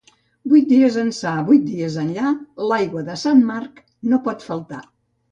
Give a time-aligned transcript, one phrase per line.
[0.51, 2.31] Vuit dies ençà, vuit dies enllà,
[2.71, 3.83] l'aigua de Sant Marc
[4.15, 4.81] no pot faltar.